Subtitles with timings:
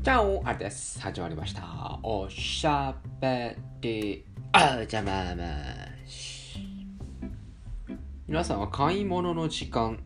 [0.00, 1.00] チャオあれです。
[1.00, 1.98] 始まりました。
[2.04, 5.44] おしゃべりあじゃまま
[6.06, 6.60] し。
[8.26, 9.98] 皆さんは買い物の時間、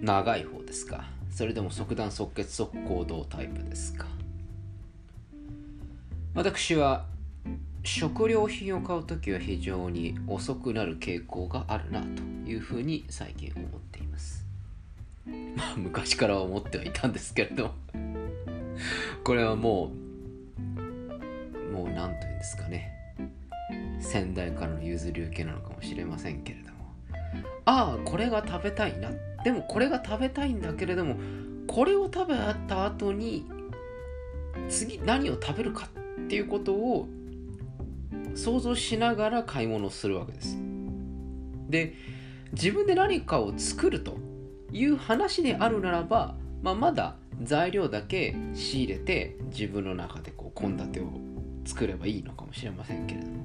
[0.00, 1.04] 長い方ですか？
[1.30, 4.06] それでも即断即決即行動タイプですか？
[6.34, 7.04] 私は
[7.84, 14.44] 食料品を買うときは非常に遅くなる傾向があるなというふうに最近思っています。
[15.54, 17.74] まあ昔から思ってはいたんですけれど
[19.24, 19.92] これはも
[21.68, 22.92] うもう何というんですかね。
[24.00, 26.94] 先代からの譲り受けなのかもしれませんけれども。
[27.64, 29.10] ああこれが食べたいな。
[29.44, 31.16] でもこれが食べたいんだけれども
[31.66, 32.34] これを食べ
[32.68, 33.46] た後に
[34.68, 35.88] 次何を食べるか
[36.22, 37.08] っていうことを
[38.34, 40.58] 想像しながら買い物をするわけです。
[41.68, 41.94] で
[42.52, 44.16] 自分で何かを作ると
[44.72, 51.04] いう話であるならば、まあ、まだ材料だけ仕入れて自分の中でこう献立を
[51.64, 53.44] 作ればいいのかもしれませんけれども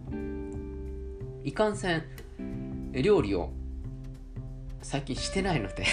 [1.44, 2.04] いかんせん
[2.92, 3.52] 料理を
[4.82, 5.86] 最近してないので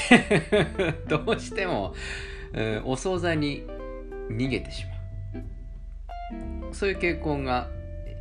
[1.09, 1.95] どうしても、
[2.53, 3.65] うんお惣菜に
[4.31, 4.93] 逃げてしま
[6.71, 6.75] う。
[6.75, 7.69] そういう傾向が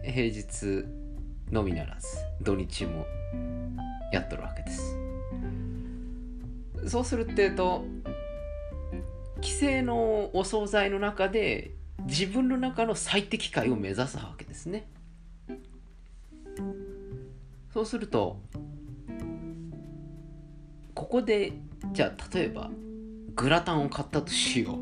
[0.03, 0.85] 平日
[1.51, 3.05] のみならず土日も
[4.11, 4.97] やっとるわけです。
[6.87, 7.85] そうするっていうと
[9.38, 11.72] 規制のお惣菜の中で
[12.03, 14.88] 自分の中の最適解を目指すわけですね。
[17.73, 18.39] そうすると
[20.94, 21.52] ここで
[21.91, 22.69] じゃあ例えば
[23.36, 24.80] グラタンを買ったとしよう。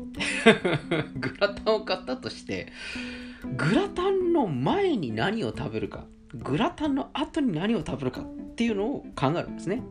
[1.18, 2.68] グラタンを買ったとして
[3.56, 9.82] グラタンの前に何を食べるかグラタンの後に何を食べるかっていうのを考えるんですね。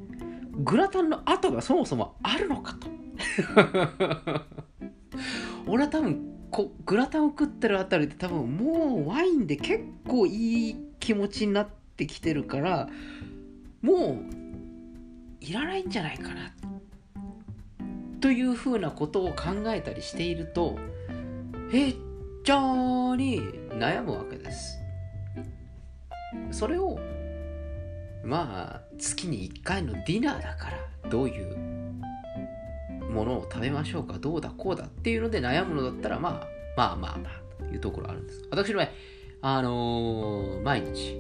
[0.56, 2.88] グラタンの後がそもそもあるのかと。
[5.68, 11.68] 俺は多分こグラタンを食ってるあたりで多分もうワインで結構いい気持ちになっ
[11.98, 12.90] てきてるから
[13.82, 14.24] もう
[15.40, 16.54] いらないんじゃないかな
[18.22, 20.78] というふうなことを考えたりしていると
[21.72, 21.98] 非
[22.44, 23.42] 常に
[23.72, 24.78] 悩むわけです。
[26.52, 27.00] それを
[28.24, 32.03] まあ月に1回のディナーだからどういう
[33.14, 38.44] ものを食べましょうかどうだこうだっていうので悩むのだったらまあまあまあまあというところあるんです。
[38.50, 38.90] 私の場合
[39.46, 41.18] あのー毎日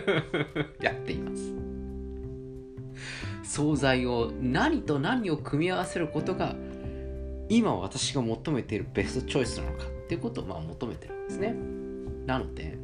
[0.82, 1.52] やっています。
[3.44, 6.54] 惣菜を何と何を組み合わせることが
[7.50, 11.54] 今私が求めているベストチョイスなのかっていうことをまあ求めてるんですね。
[12.26, 12.78] なので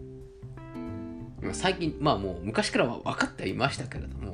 [1.53, 4.28] 最近まあもう昔からは分かってはいましたけれども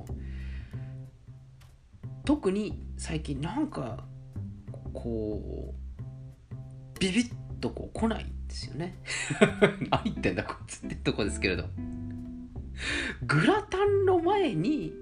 [2.25, 4.05] 特に最近なんか
[4.93, 8.99] こうビビッとこう来ないんですよね。
[9.91, 11.65] 何言ってんだこいつってとこですけれど。
[13.27, 14.93] グラタンの前に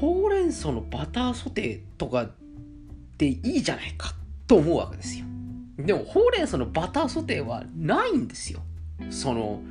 [0.00, 2.30] ほうれん草のバターソテーとか
[3.18, 4.14] でいいじゃないか
[4.46, 5.26] と思うわけですよ。
[5.78, 8.60] でもほうれん草のバターソテーはないんですよ。
[9.10, 9.62] その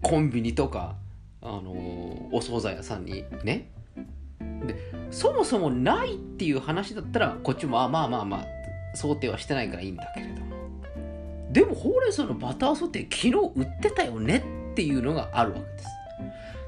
[0.00, 0.96] コンビニとか
[1.40, 3.70] あのお惣菜屋さんにね。
[3.78, 3.81] で
[5.12, 8.46] そもそもないっていう話だったらこっちもあまあまあまあ
[8.96, 10.52] 想定はしてないからいいんだけれども。
[11.52, 14.38] でもほうれん草のバターソテー昨日売ってたよね
[14.72, 15.86] っていうのがあるわけです。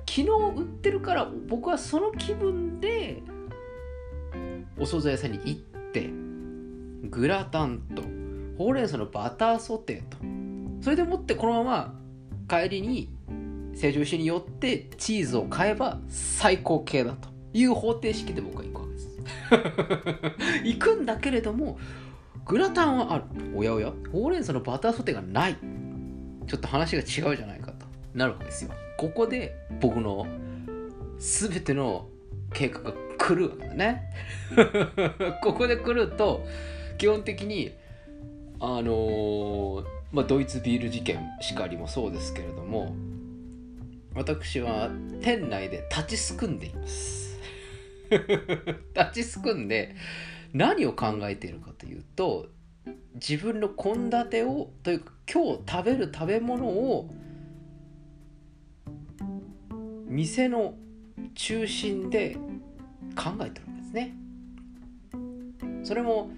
[0.07, 3.23] 昨日売ってるから僕はその気分で
[4.79, 5.61] お惣菜屋さんに行っ
[5.93, 6.11] て
[7.09, 8.03] グラタンと
[8.59, 10.19] ほうれん草のバターソテーと
[10.85, 11.95] それでもってこのま
[12.49, 13.09] ま帰りに
[13.75, 17.34] 成城石に寄ってチーズを買えば最高形だと。
[17.55, 19.09] いう方程式で僕は行くわけです。
[20.65, 21.79] 行くんだけれども
[22.45, 23.25] グラタンはある。
[23.55, 23.93] おやおや？
[24.13, 25.57] ほうれん草のバターソテーがない。
[26.47, 27.87] ちょっと話が違うじゃないかと。
[28.13, 28.71] なるわけですよ。
[28.99, 30.27] ここで僕の
[31.19, 32.09] 全ての
[32.53, 34.03] 計画が来るわけだね。
[35.43, 36.45] ここで来ると
[36.99, 37.73] 基本的に
[38.61, 42.95] あのーまあ、ドイツビール事件しかりもそうですけれども
[44.15, 44.89] 私は
[45.21, 47.34] 店内で立ちすくんでいます。
[48.95, 49.95] 立ちすくんで
[50.53, 52.49] 何を考えているかというと
[53.15, 57.11] 自分の献立をというか今日食べる食べ物を
[60.07, 60.75] 店の
[61.35, 62.37] 中心で
[63.17, 64.15] 考えてるんですね。
[65.83, 66.31] それも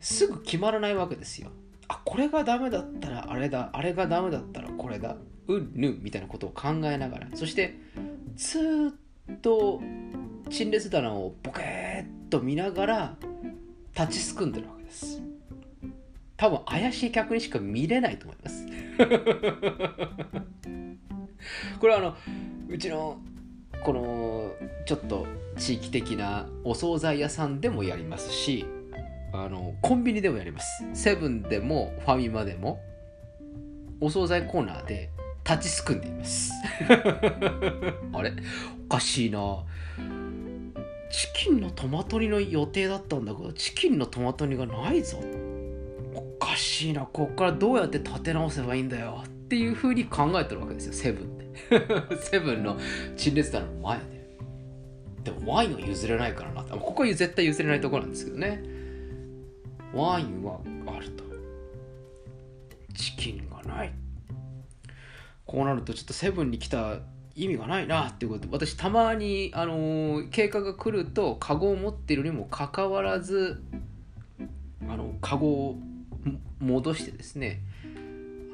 [0.00, 1.50] すぐ決まらないわけですよ。
[1.88, 3.70] あこれがダメだったらあれだ。
[3.72, 5.16] あれがダメだったらこれだ。
[5.48, 7.28] うんぬみたいなことを考えながら。
[7.34, 7.78] そして
[8.36, 8.92] ず
[9.32, 9.80] っと
[10.52, 13.16] 陳列棚をボケーっと見ながら
[13.98, 15.22] 立ちすくんでるわけです。
[16.36, 18.66] 多分怪しい客にしか見れないと思います。
[21.80, 22.14] これはあの
[22.68, 23.18] うちの
[23.82, 24.52] この
[24.84, 25.26] ちょっと
[25.56, 28.66] 地域的なお惣菜屋さんでもやりますし
[29.32, 30.84] あのコンビニでもやります。
[30.92, 32.78] セブンでもファミマでも
[34.02, 35.08] お惣菜コーナーで
[35.48, 36.52] 立ちすくんでいます。
[38.12, 38.34] あれ？
[38.84, 39.64] おかしいな。
[41.12, 45.18] チキンのトマト煮の予定だったんだけどチキンのトマト煮がないぞ。
[46.14, 47.02] おかしいな。
[47.02, 49.22] こっからどうやって立て直せばいいんだよ。
[49.24, 50.92] っていうふうに考えてるわけですよ。
[50.94, 51.52] セブンで。
[52.16, 52.78] セブンの
[53.16, 54.04] 陳列棚の前で。
[55.24, 56.64] でもワインは譲れないからな。
[56.64, 58.62] ここは絶対譲れないところなんですけどね。
[59.92, 61.24] ワインはあると。
[62.94, 63.92] チキンがない。
[65.44, 67.00] こうなるとちょっとセブンに来た
[67.34, 73.62] 意味がないなっていうこと私たまにあのー、経過が来るとカゴを持ってるにもかかわらず
[74.88, 75.78] あのカゴを
[76.60, 77.60] 戻してですね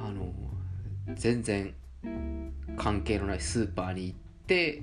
[0.01, 1.75] あのー、全然
[2.77, 4.83] 関係のないスーパーに行って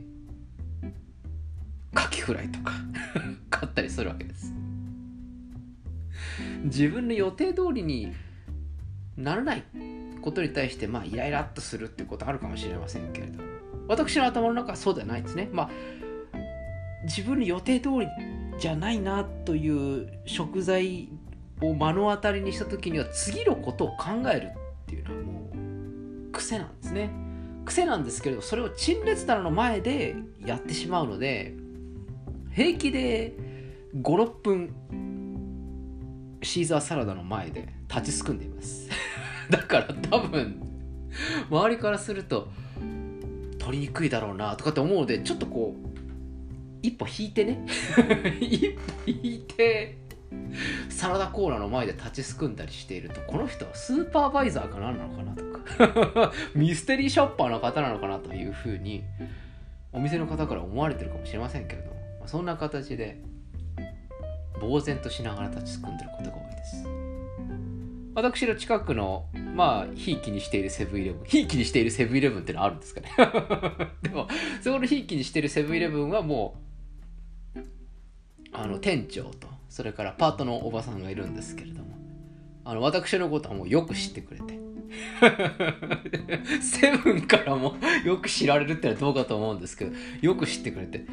[1.94, 2.74] カキフライとか
[3.50, 4.54] 買ったりするわけです。
[6.66, 8.12] 自分の予定通りに
[9.18, 9.64] ならない
[10.22, 13.45] ことに対してまあイライラっとするってことあるかもしれませんけれど
[13.88, 15.50] 私の頭の中はそうではないですね。
[15.52, 15.70] まあ
[17.04, 18.08] 自分の予定通り
[18.58, 21.10] じゃないなという食材
[21.62, 25.50] を目の当たりにした時には次のことを考えるっていうのはも
[26.30, 27.12] う癖なんですね。
[27.66, 30.16] 癖なんですけれどそれを陳列棚の前で
[30.46, 31.56] やってしまうので
[32.54, 33.34] 平気で
[33.96, 34.76] 56分
[36.44, 38.90] シーザーサラダの前で立ちすくんでいます。
[39.50, 40.62] だから多分
[41.50, 42.50] 周りからすると
[43.66, 45.88] 取りにくいだろうなとかって思うのでちょっとこう
[46.84, 47.66] 一歩引いてね。
[48.40, 49.98] 一 歩引いて
[50.88, 59.04] サラダコーナーの前で立ちすくんだりしているとこの人はスーパーバイザーか何なのかなとか ミステリーショッパーの方なのかなというふうに
[59.92, 61.96] お店の方から思われてるかもしれませんけれども
[62.28, 63.20] そんな形で
[64.62, 66.88] 呆然としながら立ちすくんでることが多いです。
[68.14, 73.10] 私の近くのまあひいきにしているセブンイレブンひいきにしているセブンイレブンってのはあるんですかね。
[74.04, 74.28] でも
[74.62, 76.58] そこのひいきにしているセブンイレブンはも
[77.56, 77.60] う
[78.52, 81.96] あの店長とそれからパートのおばさんがいるんですけれども
[82.66, 84.60] あの私のことはもうよく知ってくれて。
[86.62, 87.76] セブンからも
[88.06, 89.92] よく知られるってのはどうかと思うんですけど
[90.22, 91.06] よく知ってくれて。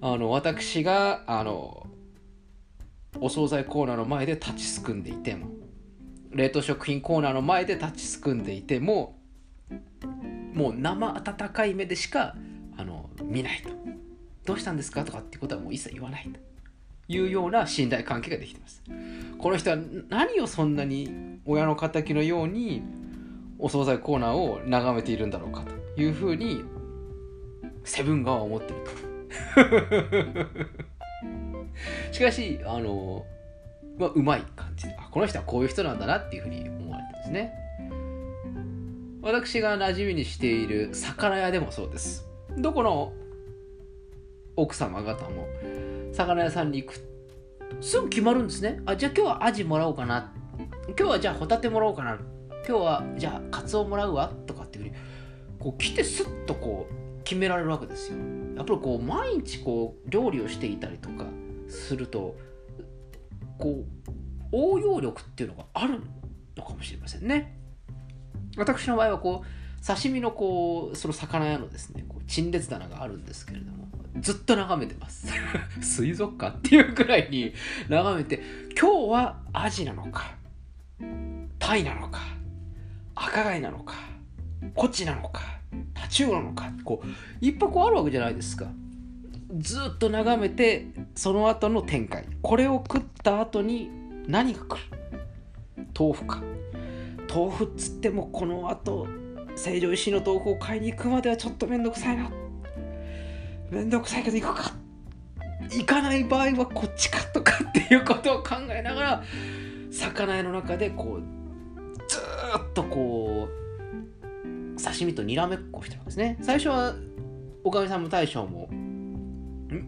[0.00, 1.86] あの私があの
[3.20, 5.46] お惣菜コーナーの前で立ちすくんでいても
[6.36, 9.16] 冷凍食品コーナーの前で立ちすくんでいても
[10.52, 12.34] もう生温かい目でしか
[12.76, 13.70] あの見ないと。
[14.44, 15.04] どうしたんですか？
[15.04, 16.38] とかっていうことはもう一切言わないと
[17.08, 18.82] いうような信頼関係ができてます。
[19.38, 19.78] この人は
[20.08, 22.82] 何をそんなに親の敵のように
[23.58, 26.62] お惣菜コーナーを眺めているんだろうかというふうに
[27.84, 28.90] セブン側は思ってると。
[32.12, 33.26] しかしあの
[33.98, 34.86] ま、うまい感じ。
[34.98, 37.52] あこの人はこういう人なんだなっていうふうに思われてですね。
[39.22, 42.28] 私が馴染みにしている魚屋でもそうです。
[42.58, 43.12] どこの
[44.54, 45.48] 奥様方も
[46.12, 47.00] 魚屋さんに行く
[47.80, 48.80] すぐ決まるんですね。
[48.86, 50.32] あじゃあ今日はアジもらおうかな。
[50.86, 52.18] 今日はじゃあホタテもらおうかな。
[52.68, 54.32] 今日はじゃあカツオもらうわ。
[54.46, 54.96] とかっていうふうに
[55.58, 58.18] こう来てスッとこう決められるわけですよ。
[58.56, 61.26] やっぱりこう毎日こう料理をしていたりとか
[61.68, 62.36] すると
[63.58, 66.00] こう応用力っていうのがある
[66.56, 67.58] のかもしれませんね。
[68.56, 73.88] 私の場合はこう刺身のこうその魚屋のですねこう陳列棚があるんですけれども
[74.20, 75.28] ずっと眺めてます。
[75.80, 77.52] 水族館っていうくらいに
[77.88, 78.42] 眺めて
[78.80, 80.34] 今日はアジなのか
[81.58, 82.20] タイなのか
[83.14, 83.94] 赤貝なのか
[84.74, 85.42] コチなのか
[85.94, 88.66] タチウオなのかこういっぱいあるわけじゃないですか。
[89.58, 92.26] ずっと眺めてその後の展開。
[92.42, 93.90] これを食った後に
[94.26, 95.86] 何が来る？
[95.98, 96.42] 豆腐か。
[97.32, 99.06] 豆腐っつってもこの後
[99.56, 102.30] 成城石井の豆腐を買いに行くまではちょっとめんどくさいな。
[103.70, 104.72] めんどくさいけど行くか。
[105.70, 109.24] 行かない場合はこっちかとかっていうことを考えながら
[109.90, 111.22] 魚屋の中でこう
[112.08, 116.38] ずっとこう刺身とにらめっこしてるんですね。
[116.42, 116.94] 最初は
[117.64, 118.68] おかみさんも大将も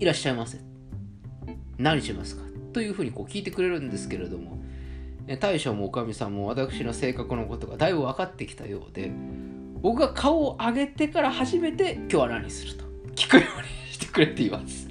[0.00, 0.58] いらっしゃいませ。
[1.78, 2.42] 何しますか？
[2.72, 4.58] というふうにこう聞いてくれるんですけれども、
[5.40, 9.10] 大将もおかみさんも私の性格のことがだいぶ分かってきたようで、
[9.80, 14.88] 僕が顔を上げてから初めて今日は何すると聞くようにしてくれています。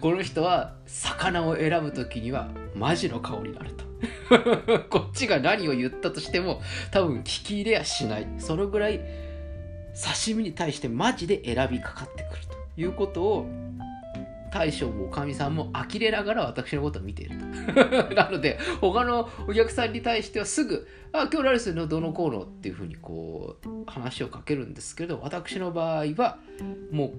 [0.00, 3.84] この人は魚を選ぶ時にはマジの顔になると
[4.90, 6.60] こっちが何を言ったとしても
[6.90, 8.98] 多分聞き入れやしないそのぐらい
[9.94, 12.42] 刺身に対してマジで選びかかってくる
[12.74, 13.46] ということを
[14.52, 17.44] 大将もおかみさんも呆れながら私のことを見ていると
[18.14, 26.38] なので他のお客さんに対してはすぐ「あ今日何するのどのこうの?」っていうふうにこう話をかけるんですけど私の場合は
[26.90, 27.12] もう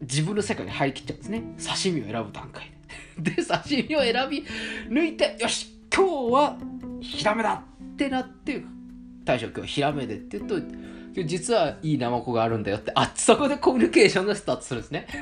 [0.00, 2.70] 自分の世界に入りきっちゃうんですね刺身を選ぶ段階
[3.18, 4.42] で で刺身を選び
[4.88, 6.58] 抜いてよし今日は
[7.00, 8.62] ヒラメだってなって
[9.26, 10.66] 大将今日ヒラメでって言うと今
[11.16, 15.08] 日実はいいナマコがあるんだよってあそこでコミュニケーションがスタートするんですね。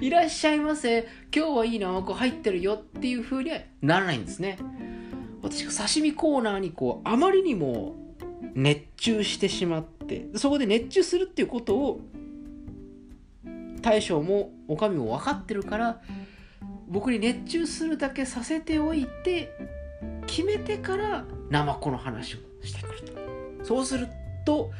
[0.00, 1.06] いらっしゃいませ。
[1.34, 4.58] 今日はいいナマコ入ってるよっていう風にはならないんですね。
[5.42, 7.96] 私が刺身コーナーにこうあまりにも
[8.54, 12.00] 熱中してしまってそこで熱中するっていうことを
[13.82, 16.00] 大将もおかみも分かってるから
[16.88, 19.52] 僕に熱中するだけさせておいて
[20.34, 23.02] 決めてからナマコの話をしてくる
[23.60, 23.64] と。
[23.64, 24.08] そうする
[24.44, 24.72] と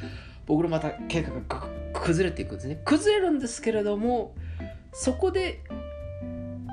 [0.47, 2.83] 僕のまた計画が崩れていくんですね。
[2.85, 4.35] 崩れるんですけれども
[4.93, 5.63] そこで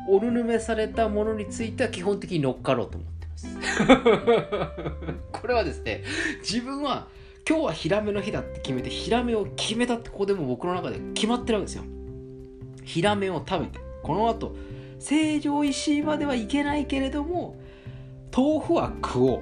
[0.10, 3.58] おぬぬめされたものについては基本的に乗っかろうと思ってます。
[5.32, 6.02] これはですね
[6.40, 7.08] 自分は
[7.48, 11.84] 今日はヒラメの日だって決めてヒラメを決めたってここでも僕の中で決まってるわけですよ。
[12.84, 14.56] ヒラメを食べてこの後
[14.98, 17.61] 成城石井まではいけないけれども
[18.36, 19.42] 豆腐は食おう。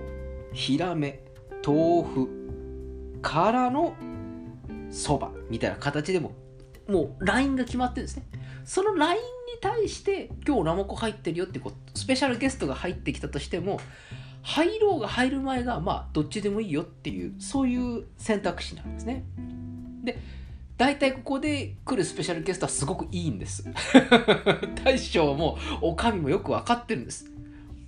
[0.53, 1.21] ヒラメ
[1.65, 3.95] 豆腐からの
[4.89, 6.31] そばみたいな形でも
[6.87, 8.23] もう LINE が決まってるんですね。
[8.65, 9.21] その LINE に
[9.61, 13.79] 対して今日ナマコ入ってるよってこうスペシャルゲストが入ってきたとしても
[14.41, 19.23] 入ろうが入る前がまあどっちでもいいよっていうそういう選択肢なんですね。
[20.03, 20.17] で
[20.77, 23.65] 大体ここで来るスペシャルゲストはすごくいいんです。
[24.83, 27.29] 大将もおかみもよく分かってるんです。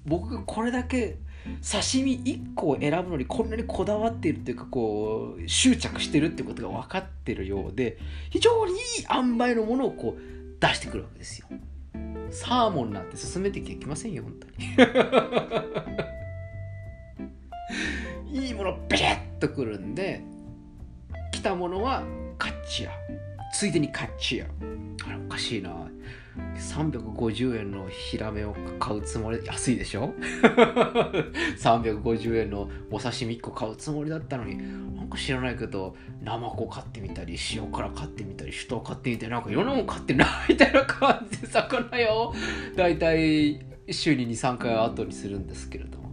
[0.06, 1.18] 僕がこれだけ
[1.62, 7.98] 刺身1個を選ぶのにこんなにこだわっているっていうかこう執着してるってことが分かってるようで
[8.30, 8.80] 非常にいい
[9.12, 10.22] 塩梅のものをこう
[10.60, 11.48] 出してくるわけですよ。
[12.30, 14.48] サーモンなんて進めてきゃいけませんよ本当
[18.38, 18.46] に。
[18.46, 20.22] いいものビリッとくるんで
[21.34, 22.04] 来たものは
[22.38, 22.92] カッチア。
[23.54, 24.46] ついでにカッチア
[25.08, 25.72] あれおかしいな。
[26.58, 30.14] 350円のヒラメを買うつもり安いでしょ？
[31.60, 34.58] 350円のお刺身1個買うつもりだったのに。
[34.96, 42.34] なんか知らないけどナマコ買ってみたり塩辛買ってみたり酒盗買ってみたりなんかいろんなもん買ってるなみたいな感じで魚屋を
[42.78, 46.12] 大体週に23回後にするんですけれども。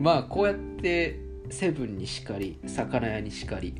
[0.00, 1.18] まあこうやって
[1.50, 3.74] セブンにしかり魚屋にしかり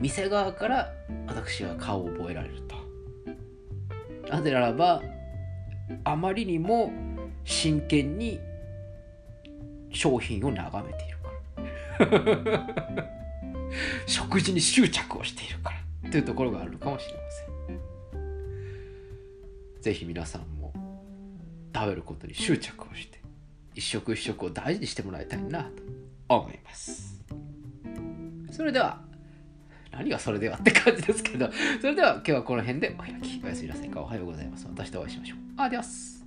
[0.00, 0.92] 店側から
[1.26, 2.76] 私は顔を覚えられると。
[4.30, 5.02] なぜならば
[6.04, 6.92] あまりにも
[7.44, 8.38] 真剣に
[9.90, 12.68] 商品を眺めているから。
[14.06, 15.78] 食事に執着をしているから。
[16.10, 17.48] というところがあるかもしれません。
[19.82, 20.72] ぜひ皆さんも
[21.74, 23.20] 食べることに執着をして
[23.74, 25.70] 一食一食を大事にしてもらいたいなと
[26.28, 27.22] 思います。
[28.50, 29.07] それでは
[29.92, 33.40] 何がそれではって感じですけど、それでは今日はこの辺でお開き。
[33.44, 34.00] おやすみなさいか。
[34.00, 34.66] おはようございます。
[34.68, 35.38] 私とお会いしましょう。
[35.56, 36.17] アディオス